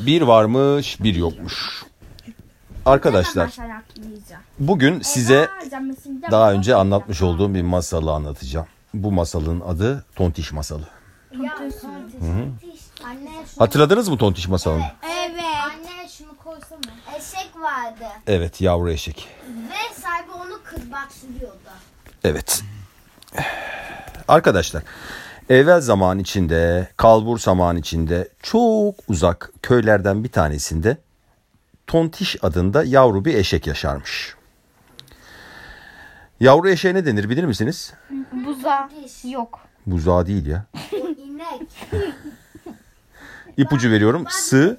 [0.00, 1.84] Bir varmış bir yokmuş.
[2.86, 3.50] Arkadaşlar
[4.58, 5.48] bugün size
[6.30, 8.66] daha önce anlatmış olduğum bir masalı anlatacağım.
[8.94, 10.88] Bu masalın adı Tontiş Masalı.
[11.32, 14.84] Anne şunu, Hatırladınız mı Tontiş Masalını?
[15.02, 15.44] evet.
[15.64, 16.80] Anne şunu koysana.
[17.16, 18.04] Eşek vardı.
[18.26, 19.28] Evet yavru eşek.
[19.70, 21.70] Ve sahibi onu kızbak sürüyordu.
[22.24, 22.62] Evet.
[24.28, 24.82] Arkadaşlar
[25.48, 30.96] evvel zaman içinde, kalbur zaman içinde çok uzak köylerden bir tanesinde
[31.86, 34.34] Tontiş adında yavru bir eşek yaşarmış.
[36.40, 37.92] Yavru eşeğe ne denir bilir misiniz?
[38.32, 38.90] Buza
[39.24, 39.60] yok.
[39.86, 40.64] Buzağı değil ya.
[41.18, 41.68] İnek.
[43.56, 44.24] İpucu veriyorum.
[44.28, 44.78] Sı,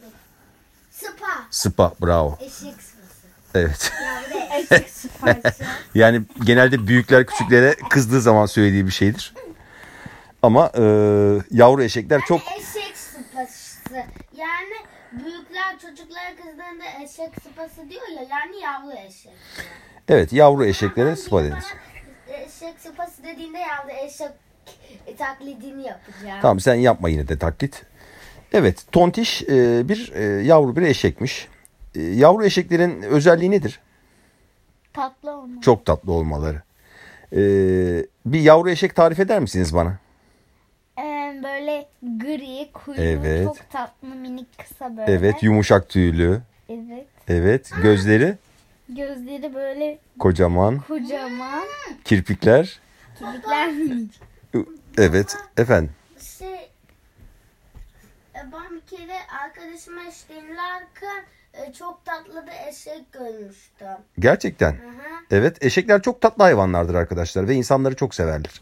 [0.92, 1.28] Sıpa.
[1.52, 1.94] sıpa.
[2.02, 2.38] Bravo.
[2.42, 3.28] Eşek sıpası.
[3.56, 3.92] Evet.
[4.06, 5.64] Yavru Eşek sıfası.
[5.95, 9.34] Yani genelde büyükler küçüklere kızdığı zaman söylediği bir şeydir.
[10.45, 10.81] Ama e,
[11.52, 13.95] yavru eşekler çok Eşek sıpası.
[14.38, 14.76] Yani
[15.12, 19.31] büyükler çocuklara kızdığında eşek sıpası diyor ya yani yavru eşek.
[20.08, 21.64] evet yavru eşeklere sıpa denir.
[22.28, 24.31] Eşek sıpası dediğinde yavru eşek
[25.17, 26.39] taklidini yapacağım.
[26.42, 27.83] Tamam sen yapma yine de taklit.
[28.53, 31.48] Evet tontiş e, bir e, yavru bir eşekmiş.
[31.95, 33.80] E, yavru eşeklerin özelliği nedir?
[34.94, 35.61] Tatlı olma.
[35.61, 36.61] Çok tatlı olmaları.
[37.31, 37.39] E,
[38.25, 40.05] bir yavru eşek tarif eder misiniz bana?
[41.39, 43.45] Ee, böyle gri, kuyruğu Evet.
[43.45, 45.11] çok tatlı, minik, kısa böyle.
[45.11, 46.42] Evet yumuşak tüylü.
[46.69, 47.08] Evet.
[47.27, 48.38] Evet gözleri
[48.89, 50.80] Gözleri böyle kocaman.
[50.80, 51.67] kocaman.
[52.03, 52.80] Kirpikler.
[53.19, 54.22] Kirpikler minik.
[54.97, 55.92] Evet efendim.
[56.39, 56.72] Şey
[58.36, 63.88] ben bir kere arkadaşıma eşliğinlerken e, çok tatlı bir eşek görmüştüm.
[64.20, 64.72] Gerçekten.
[64.72, 65.25] Hı hı.
[65.31, 68.61] Evet eşekler çok tatlı hayvanlardır arkadaşlar ve insanları çok severler.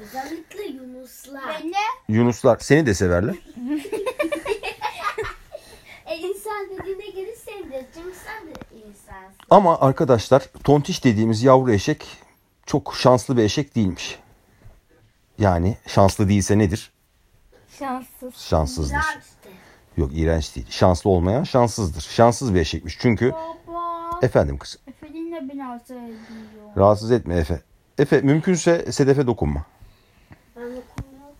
[0.00, 1.62] Özellikle yunuslar.
[2.08, 3.34] Yunuslar seni de severler.
[6.06, 8.52] E insan dediğine gelirsen de çünkü sen de
[8.86, 9.36] insansın.
[9.50, 12.06] Ama arkadaşlar tontiş dediğimiz yavru eşek
[12.66, 14.18] çok şanslı bir eşek değilmiş.
[15.38, 16.92] Yani şanslı değilse nedir?
[17.78, 18.34] Şanssız.
[18.36, 18.96] Şanssızdır.
[18.96, 19.50] İşte.
[19.96, 20.66] Yok iğrenç değil.
[20.70, 22.00] Şanslı olmayan şanssızdır.
[22.02, 22.96] Şanssız bir eşekmiş.
[23.00, 23.32] Çünkü
[23.66, 24.18] Baba.
[24.22, 26.16] efendim kız Efe'nin de beni hasta ediyor.
[26.76, 27.60] rahatsız etme Efe.
[27.98, 29.66] Efe mümkünse Sedef'e dokunma.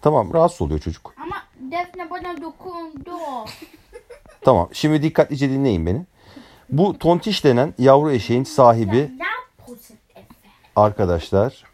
[0.06, 1.14] Tamam rahatsız oluyor çocuk.
[1.22, 1.36] Ama
[1.70, 3.18] Defne bana dokundu.
[4.40, 6.06] Tamam şimdi dikkatlice dinleyin beni.
[6.70, 9.10] Bu tontiş denen yavru eşeğin sahibi
[10.76, 11.64] arkadaşlar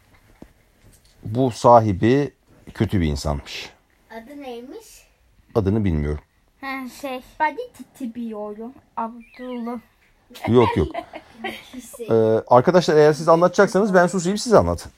[1.23, 2.33] bu sahibi
[2.73, 3.69] kötü bir insanmış.
[4.11, 5.07] Adı neymiş?
[5.55, 6.23] Adını bilmiyorum.
[6.61, 6.67] ha
[7.01, 7.21] şey.
[7.39, 8.73] Ben de titibiyorum.
[8.97, 9.79] Abdullah.
[10.47, 10.87] Yok yok.
[11.99, 12.13] Ee,
[12.47, 14.91] arkadaşlar eğer siz anlatacaksanız ben susayım siz anlatın.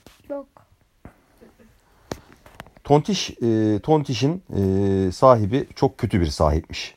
[2.86, 6.94] Tontiş, e, Tontiş'in e, sahibi çok kötü bir sahipmiş.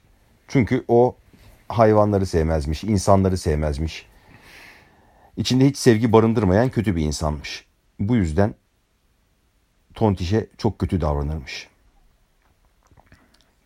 [0.48, 1.16] Çünkü o
[1.70, 4.06] hayvanları sevmezmiş, insanları sevmezmiş.
[5.38, 7.66] İçinde hiç sevgi barındırmayan kötü bir insanmış.
[8.00, 8.56] Bu yüzden
[9.94, 11.68] Tontiş'e çok kötü davranırmış.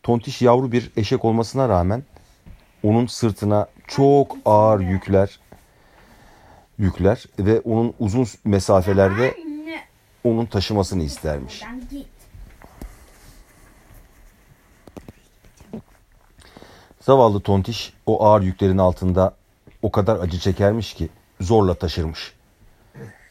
[0.02, 2.02] Tontiş yavru bir eşek olmasına rağmen
[2.82, 5.40] onun sırtına çok ağır yükler
[6.78, 9.34] yükler ve onun uzun mesafelerde
[10.24, 11.62] onun taşımasını istermiş.
[11.62, 12.14] Ben git.
[17.06, 19.34] Zavallı tontiş o ağır yüklerin altında
[19.82, 21.08] o kadar acı çekermiş ki
[21.40, 22.32] zorla taşırmış.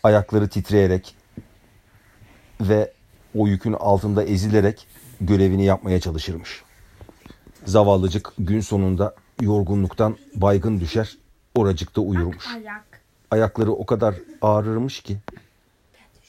[0.04, 1.16] Ayakları titreyerek
[2.62, 2.94] ve
[3.38, 4.88] o yükün altında ezilerek
[5.22, 6.64] görevini yapmaya çalışırmış.
[7.66, 11.18] Zavallıcık gün sonunda yorgunluktan baygın düşer,
[11.56, 12.48] oracıkta uyurmuş.
[12.48, 13.02] Ayak.
[13.32, 15.18] Ayakları o kadar ağrırmış ki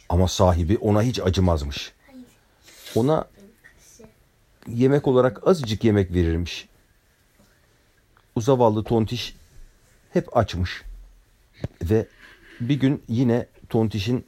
[0.08, 1.92] ama sahibi ona hiç acımazmış.
[2.94, 3.24] Ona
[4.68, 6.68] yemek olarak azıcık yemek verirmiş.
[8.36, 9.36] O zavallı tontiş
[10.12, 10.82] hep açmış.
[11.82, 12.06] Ve
[12.60, 14.24] bir gün yine tontişin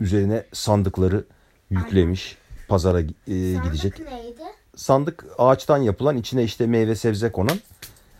[0.00, 1.24] üzerine sandıkları
[1.70, 2.36] yüklemiş.
[2.68, 3.94] Pazara e, gidecek.
[3.96, 4.42] Sandık neydi?
[4.76, 7.58] Sandık ağaçtan yapılan içine işte meyve sebze konan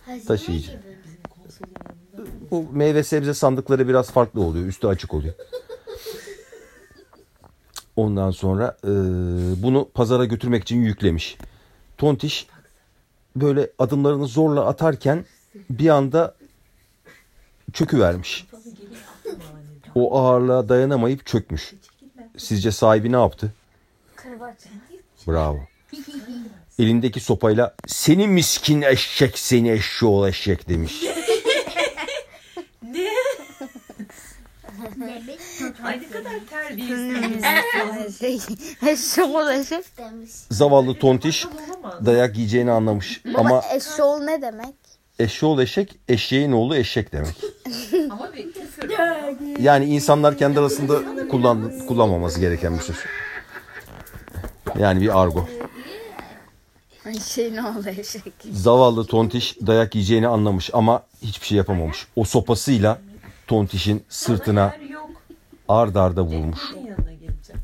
[0.06, 0.70] Hazine Taşıyıcı.
[0.70, 0.80] gibi.
[2.50, 4.66] Bu meyve sebze sandıkları biraz farklı oluyor.
[4.66, 5.34] Üstü açık oluyor.
[7.96, 8.88] Ondan sonra e,
[9.62, 11.36] bunu pazara götürmek için yüklemiş.
[11.98, 12.46] Tontiş
[13.40, 15.24] böyle adımlarını zorla atarken
[15.70, 16.34] bir anda
[17.72, 18.46] çöküvermiş.
[19.94, 21.74] O ağırlığa dayanamayıp çökmüş.
[22.36, 23.52] Sizce sahibi ne yaptı?
[25.26, 25.60] Bravo.
[26.78, 31.04] Elindeki sopayla seni miskin eşek seni eşşoğlu eşek demiş.
[35.84, 38.18] Ay ne kadar terbiyesiz.
[38.18, 38.40] Şey,
[38.86, 39.84] eşek olacak.
[39.98, 40.30] Demiş.
[40.50, 41.46] Zavallı tontiş
[42.06, 43.22] dayak yiyeceğini anlamış.
[43.34, 44.74] Ama eşoğlu ne demek?
[45.18, 47.36] eşeğoğlu eşek, eşeğin oğlu eşek demek.
[48.10, 48.90] Ama bir küfür.
[49.60, 52.96] Yani insanlar kendi arasında kullan, kullanmaması gereken bir söz.
[54.78, 55.48] Yani bir argo.
[57.26, 58.32] Şey ne oldu eşek?
[58.52, 62.06] Zavallı Tontiş dayak yiyeceğini anlamış ama hiçbir şey yapamamış.
[62.16, 62.98] O sopasıyla
[63.46, 64.74] Tontiş'in sırtına
[65.68, 66.60] ard arda vurmuş.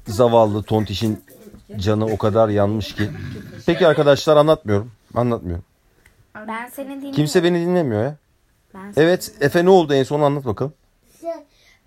[0.06, 1.24] Zavallı Tontiş'in
[1.76, 3.10] canı o kadar yanmış ki.
[3.66, 4.92] Peki arkadaşlar anlatmıyorum.
[5.14, 5.64] Anlatmıyorum.
[6.34, 7.12] Ben seni dinliyorum.
[7.12, 8.16] Kimse beni dinlemiyor ya.
[8.74, 10.74] Ben Evet Efe ne oldu en son anlat bakalım.
[11.20, 11.30] Şey,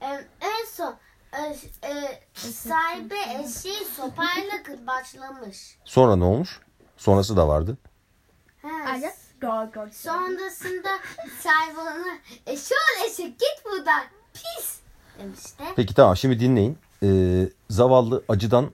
[0.02, 0.96] em, en son
[1.34, 1.42] e,
[1.88, 5.78] e, sahibi eşeği sopayla kırbaçlamış.
[5.86, 6.60] Sonra ne olmuş?
[6.98, 7.78] Sonrası da vardı.
[8.62, 8.70] Ha,
[9.46, 9.90] Doğru.
[9.94, 10.90] Sonrasında
[11.44, 14.04] sahibi ona eşeği eşek git buradan
[14.34, 14.76] pis
[15.20, 15.64] demişti.
[15.76, 16.78] Peki tamam şimdi dinleyin.
[17.04, 18.72] Ee, zavallı acıdan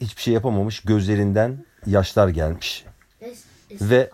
[0.00, 0.80] hiçbir şey yapamamış.
[0.80, 2.84] Gözlerinden yaşlar gelmiş.
[3.22, 3.34] Es-
[3.70, 4.10] es- Ve-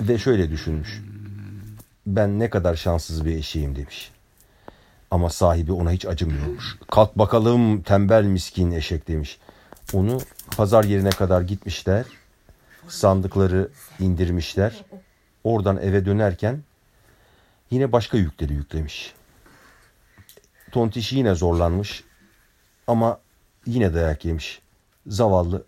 [0.00, 1.02] Ve şöyle düşünmüş.
[2.06, 4.12] Ben ne kadar şanssız bir eşeğim demiş.
[5.10, 6.76] Ama sahibi ona hiç acımıyormuş.
[6.90, 9.38] Kalk bakalım tembel miskin eşek demiş.
[9.92, 10.18] Onu
[10.56, 12.04] pazar yerine kadar gitmişler.
[12.88, 13.68] Sandıkları
[13.98, 14.84] indirmişler.
[15.44, 16.62] Oradan eve dönerken
[17.70, 19.14] yine başka yükleri yüklemiş.
[20.72, 22.04] Tontiş yine zorlanmış.
[22.86, 23.20] Ama
[23.66, 24.62] yine dayak yemiş.
[25.06, 25.64] Zavallı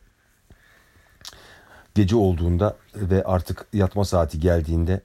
[1.95, 5.01] gece olduğunda ve artık yatma saati geldiğinde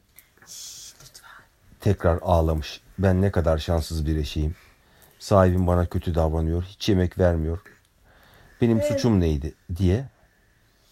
[1.80, 2.82] tekrar ağlamış.
[3.00, 4.56] Ben ne kadar şanssız bir eşeğim.
[5.20, 6.64] Sahibim bana kötü davranıyor.
[6.64, 7.60] Hiç yemek vermiyor.
[8.62, 10.10] Benim suçum neydi diye.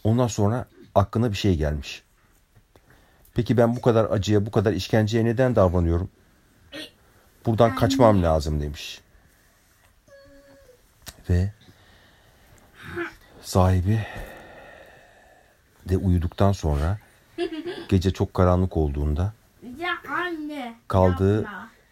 [0.03, 0.65] Ondan sonra
[0.97, 2.03] aklına bir şey gelmiş.
[3.33, 6.09] Peki ben bu kadar acıya, bu kadar işkenceye neden davranıyorum?
[7.45, 9.01] Buradan kaçmam lazım demiş.
[11.29, 11.53] Ve
[13.41, 14.05] sahibi
[15.89, 16.99] de uyuduktan sonra
[17.89, 19.33] gece çok karanlık olduğunda
[20.87, 21.47] kaldığı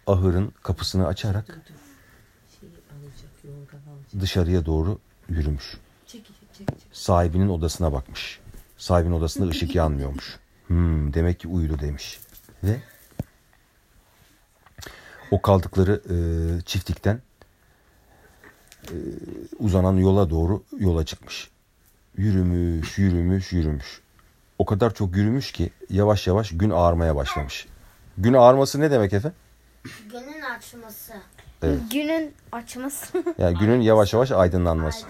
[0.07, 1.59] ahırın kapısını açarak
[4.19, 4.99] dışarıya doğru
[5.29, 5.77] yürümüş.
[6.07, 6.87] Çekecek, çekecek.
[6.93, 8.39] Sahibinin odasına bakmış.
[8.77, 10.39] Sahibinin odasında ışık yanmıyormuş.
[10.67, 12.19] Hmm, demek ki uyudu demiş.
[12.63, 12.81] Ve
[15.31, 16.15] o kaldıkları e,
[16.61, 17.21] çiftlikten
[18.87, 18.95] e,
[19.59, 21.49] uzanan yola doğru yola çıkmış.
[22.17, 24.01] Yürümüş, yürümüş, yürümüş.
[24.59, 27.67] O kadar çok yürümüş ki yavaş yavaş gün ağarmaya başlamış.
[28.17, 29.31] Gün ağarması ne demek Efe?
[30.11, 31.13] Günün açması.
[31.63, 31.79] Evet.
[31.91, 33.23] Günün açması.
[33.37, 35.05] Yani günün yavaş yavaş aydınlanması.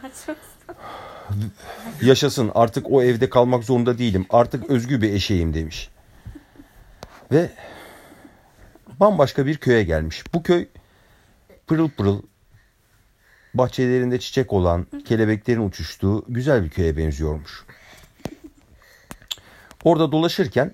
[2.02, 4.26] Yaşasın artık o evde kalmak zorunda değilim.
[4.30, 5.90] Artık özgür bir eşeğim demiş.
[7.32, 7.50] Ve
[9.00, 10.24] bambaşka bir köye gelmiş.
[10.34, 10.68] Bu köy
[11.66, 12.22] pırıl pırıl
[13.54, 17.64] bahçelerinde çiçek olan, kelebeklerin uçuştuğu güzel bir köye benziyormuş.
[19.84, 20.72] Orada dolaşırken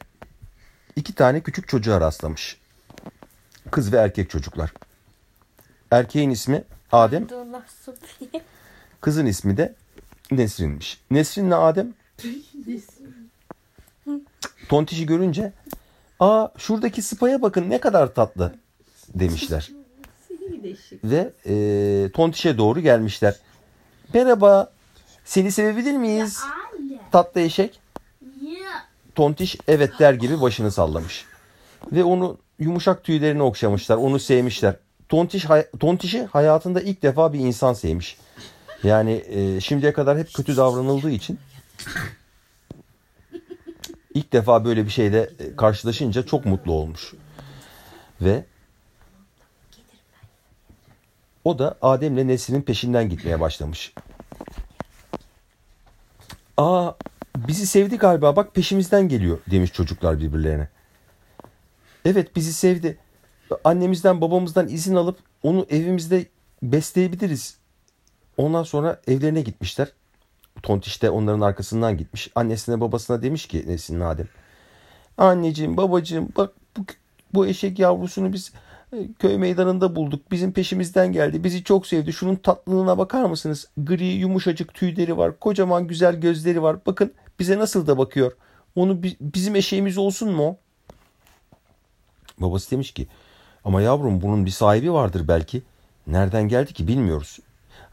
[0.96, 2.61] iki tane küçük çocuğa rastlamış.
[3.70, 4.73] Kız ve erkek çocuklar.
[5.90, 8.43] Erkeğin ismi Adem, Abdullah Supi.
[9.00, 9.75] Kızın ismi de
[10.31, 11.00] Nesrin'miş.
[11.10, 11.94] Nesrin'le Adem
[14.69, 15.52] Tontiş'i görünce
[16.20, 18.54] aa şuradaki sıpaya bakın ne kadar tatlı
[19.14, 19.70] demişler.
[21.04, 23.37] Ve e, Tontiş'e doğru gelmişler.
[24.14, 24.72] Merhaba
[25.25, 26.40] seni sevebilir miyiz
[27.12, 27.81] tatlı eşek?
[29.14, 31.25] Tontiş evet der gibi başını sallamış.
[31.92, 33.97] Ve onu yumuşak tüylerini okşamışlar.
[33.97, 34.76] Onu sevmişler.
[35.09, 38.18] Tontiş, hay- Tontiş'i hayatında ilk defa bir insan sevmiş.
[38.87, 41.38] Yani e, şimdiye kadar hep kötü davranıldığı için
[44.14, 47.14] ilk defa böyle bir şeyle e, karşılaşınca çok mutlu olmuş.
[48.21, 48.45] Ve
[51.45, 53.95] o da Adem'le Nesrin'in peşinden gitmeye başlamış.
[56.57, 56.93] Aa
[57.37, 60.69] bizi sevdi galiba bak peşimizden geliyor demiş çocuklar birbirlerine.
[62.05, 62.99] Evet bizi sevdi.
[63.64, 66.26] Annemizden babamızdan izin alıp onu evimizde
[66.62, 67.65] besleyebiliriz.
[68.37, 69.88] Ondan sonra evlerine gitmişler.
[70.62, 72.31] Tontiş de onların arkasından gitmiş.
[72.35, 74.28] Annesine babasına demiş ki Nesin Adem.
[75.19, 76.85] Anneciğim babacığım bak bu,
[77.35, 78.52] bu eşek yavrusunu biz
[78.93, 80.31] e, köy meydanında bulduk.
[80.31, 81.45] Bizim peşimizden geldi.
[81.45, 82.12] Bizi çok sevdi.
[82.12, 83.69] Şunun tatlılığına bakar mısınız?
[83.76, 85.38] Gri yumuşacık tüyleri var.
[85.40, 86.76] Kocaman güzel gözleri var.
[86.87, 88.33] Bakın bize nasıl da bakıyor.
[88.76, 90.47] Onu bi- bizim eşeğimiz olsun mu?
[90.47, 90.57] o?"
[92.38, 93.07] Babası demiş ki
[93.64, 95.62] ama yavrum bunun bir sahibi vardır belki.
[96.07, 97.38] Nereden geldi ki bilmiyoruz.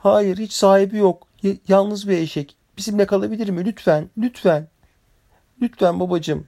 [0.03, 1.27] Hayır hiç sahibi yok.
[1.41, 2.55] Y- yalnız bir eşek.
[2.77, 3.65] Bizimle kalabilir mi?
[3.65, 4.67] Lütfen, lütfen.
[5.61, 6.47] Lütfen babacığım.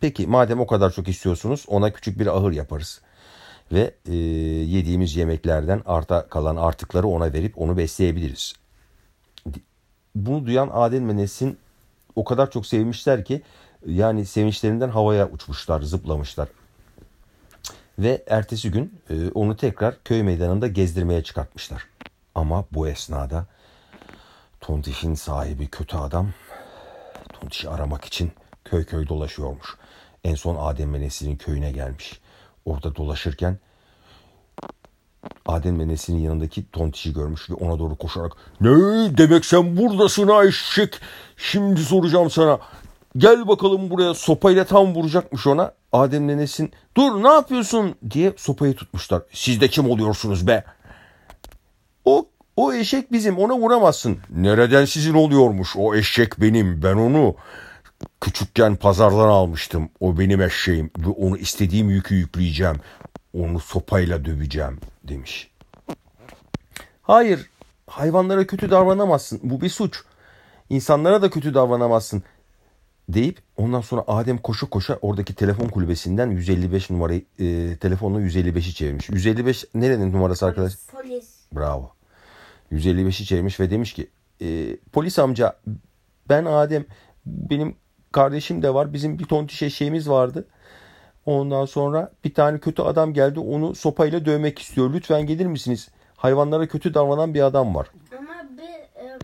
[0.00, 3.00] Peki madem o kadar çok istiyorsunuz ona küçük bir ahır yaparız.
[3.72, 8.54] Ve e, yediğimiz yemeklerden arta kalan artıkları ona verip onu besleyebiliriz.
[10.14, 11.58] bunu duyan Adem ve Nesin
[12.16, 13.42] o kadar çok sevmişler ki
[13.86, 16.48] yani sevinçlerinden havaya uçmuşlar, zıplamışlar.
[17.98, 21.94] Ve ertesi gün e, onu tekrar köy meydanında gezdirmeye çıkartmışlar.
[22.34, 23.46] Ama bu esnada
[24.60, 26.28] Tontiş'in sahibi kötü adam
[27.40, 28.32] Tontiş'i aramak için
[28.64, 29.76] köy köy dolaşıyormuş.
[30.24, 32.20] En son Adem ve Nesin'in köyüne gelmiş.
[32.64, 33.58] Orada dolaşırken
[35.46, 38.70] Adem ve Nesin'in yanındaki Tontiş'i görmüş ve ona doğru koşarak Ne
[39.18, 41.00] demek sen buradasın ha eşek?
[41.36, 42.58] Şimdi soracağım sana.
[43.16, 45.72] Gel bakalım buraya sopayla tam vuracakmış ona.
[45.92, 49.22] Adem ve Nesin dur ne yapıyorsun diye sopayı tutmuşlar.
[49.32, 50.64] Siz de kim oluyorsunuz be?
[52.04, 54.18] O o eşek bizim ona vuramazsın.
[54.30, 57.36] Nereden sizin oluyormuş o eşek benim ben onu
[58.20, 59.88] küçükken pazardan almıştım.
[60.00, 62.76] O benim eşeğim ve onu istediğim yükü yükleyeceğim.
[63.34, 65.50] Onu sopayla döveceğim demiş.
[67.02, 67.50] Hayır
[67.86, 70.02] hayvanlara kötü davranamazsın bu bir suç.
[70.70, 72.22] İnsanlara da kötü davranamazsın
[73.08, 79.08] deyip ondan sonra Adem koşa koşa oradaki telefon kulübesinden 155 numarayı e, telefonla 155'i çevirmiş.
[79.08, 80.72] 155 nerenin numarası arkadaş?
[80.92, 81.34] Polis.
[81.52, 81.93] Bravo.
[82.72, 85.56] 155'i çevirmiş ve demiş ki e, polis amca
[86.28, 86.84] ben Adem
[87.26, 87.76] benim
[88.12, 90.48] kardeşim de var bizim bir tontiş eşeğimiz vardı.
[91.26, 94.92] Ondan sonra bir tane kötü adam geldi onu sopayla dövmek istiyor.
[94.92, 95.88] Lütfen gelir misiniz?
[96.16, 97.90] Hayvanlara kötü davranan bir adam var.
[98.18, 99.18] Ama bir e,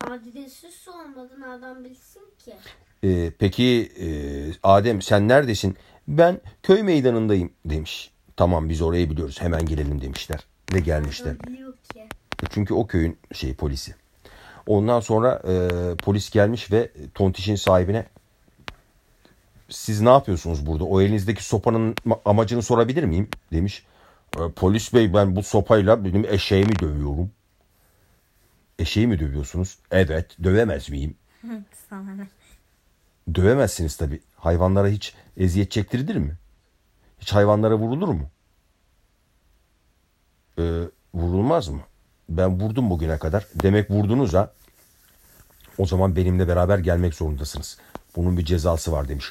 [0.00, 2.54] adresi sormadan adam bilsin ki.
[3.02, 4.08] E, peki e,
[4.62, 5.76] Adem sen neredesin?
[6.08, 8.10] Ben köy meydanındayım demiş.
[8.36, 10.40] Tamam biz orayı biliyoruz hemen gelelim demişler.
[10.74, 11.40] Ve gelmişler.
[11.46, 12.08] Biliyor ki.
[12.50, 13.94] Çünkü o köyün şey polisi.
[14.66, 18.06] Ondan sonra e, tontişin gelmiş ve Tontiş'in sahibine
[19.68, 20.84] siz ne yapıyorsunuz burada?
[20.84, 23.28] O elinizdeki sopanın ma- amacını sorabilir miyim?
[23.52, 23.84] Demiş.
[24.38, 27.30] "E, polis bey ben bu sopayla benim eşeğimi dövüyorum.
[28.78, 29.78] Eşeği mi dövüyorsunuz?
[29.90, 30.36] Evet.
[30.44, 31.14] Dövemez miyim?
[33.34, 34.20] Dövemezsiniz tabii.
[34.36, 36.36] Hayvanlara hiç eziyet çektirilir mi?
[37.20, 38.28] Hiç hayvanlara vurulur mu?
[40.58, 40.62] Ee,
[41.14, 41.80] vurulmaz mı?
[42.28, 43.46] Ben vurdum bugüne kadar.
[43.54, 44.52] Demek vurdunuz ha.
[45.78, 47.78] O zaman benimle beraber gelmek zorundasınız.
[48.16, 49.30] Bunun bir cezası var demiş.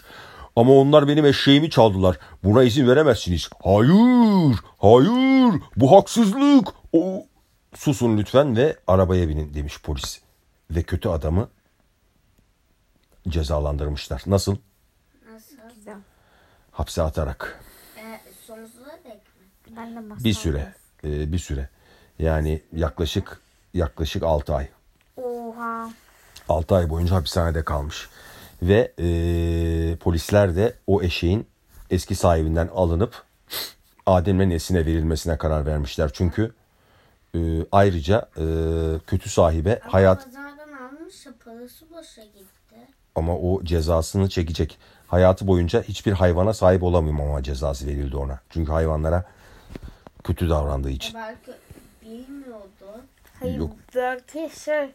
[0.55, 2.19] Ama onlar benim eşeğimi çaldılar.
[2.43, 3.49] Buna izin veremezsiniz.
[3.63, 6.67] Hayır, hayır, bu haksızlık.
[6.93, 7.25] O...
[7.75, 10.21] Susun lütfen ve arabaya binin demiş polis.
[10.71, 11.49] Ve kötü adamı
[13.29, 14.23] cezalandırmışlar.
[14.25, 14.57] Nasıl?
[15.31, 15.55] Nasıl?
[15.75, 15.97] Güzel.
[16.71, 17.63] Hapse atarak.
[17.97, 19.13] E, sonsuza dek
[19.69, 19.75] mi?
[19.77, 20.73] Ben de Bir süre.
[21.03, 21.69] e, bir süre.
[22.19, 23.39] Yani yaklaşık
[23.73, 24.67] yaklaşık 6 ay.
[25.17, 25.89] Oha.
[26.49, 28.09] 6 ay boyunca hapishanede kalmış.
[28.61, 29.05] Ve e,
[29.95, 31.47] polisler de o eşeğin
[31.89, 33.23] eski sahibinden alınıp
[34.05, 36.09] Adem'le Nesin'e verilmesine karar vermişler.
[36.13, 36.53] Çünkü
[37.35, 37.39] e,
[37.71, 38.43] ayrıca e,
[39.07, 42.75] kötü sahibe Ama hayat pazardan almış parası boşa gitti.
[43.15, 44.77] ama o cezasını çekecek.
[45.07, 48.39] Hayatı boyunca hiçbir hayvana sahip olamama cezası verildi ona.
[48.49, 49.25] Çünkü hayvanlara
[50.23, 51.13] kötü davrandığı E, için.
[51.15, 51.51] belki
[52.05, 53.05] bilmiyordu.
[53.39, 53.71] Hayır Yok.
[53.95, 54.89] belki şey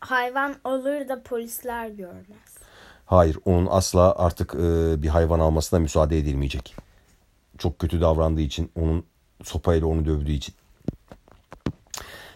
[0.00, 2.56] hayvan alır da polisler görmez.
[3.06, 6.76] Hayır, onun asla artık e, bir hayvan almasına müsaade edilmeyecek.
[7.58, 9.04] Çok kötü davrandığı için, onun
[9.42, 10.54] sopayla onu dövdüğü için.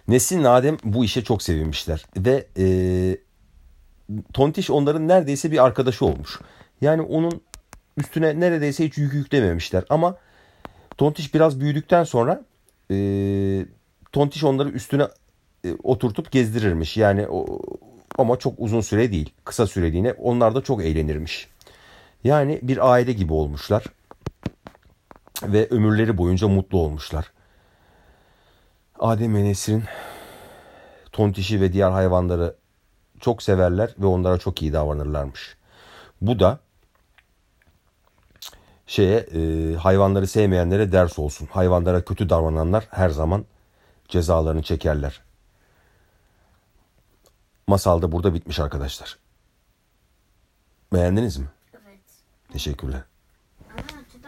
[0.08, 2.66] Nesin Adem bu işe çok sevinmişler ve e,
[4.32, 6.40] Tontiş onların neredeyse bir arkadaşı olmuş.
[6.80, 7.42] Yani onun
[7.96, 10.16] üstüne neredeyse hiç yük yüklememişler ama
[10.98, 12.44] Tontiş biraz büyüdükten sonra
[12.90, 12.96] e,
[14.12, 15.08] Tontiş onları üstüne
[15.64, 16.96] e, oturtup gezdirirmiş.
[16.96, 17.60] Yani o,
[18.18, 19.32] ama çok uzun süre değil.
[19.44, 21.48] Kısa süreliğine onlar da çok eğlenirmiş.
[22.24, 23.84] Yani bir aile gibi olmuşlar.
[25.42, 27.32] Ve ömürleri boyunca mutlu olmuşlar.
[28.98, 29.84] Adem ve Nesrin
[31.12, 32.56] tontişi ve diğer hayvanları
[33.20, 35.56] çok severler ve onlara çok iyi davranırlarmış.
[36.20, 36.60] Bu da
[38.86, 41.48] şeye e, hayvanları sevmeyenlere ders olsun.
[41.52, 43.44] Hayvanlara kötü davrananlar her zaman
[44.10, 45.20] cezalarını çekerler.
[47.66, 49.18] Masal da burada bitmiş arkadaşlar.
[50.92, 51.46] Beğendiniz mi?
[51.74, 52.00] Evet.
[52.52, 53.02] Teşekkürler.